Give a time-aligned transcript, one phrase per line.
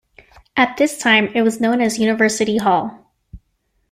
[0.57, 3.05] At this time it was known as University Hall.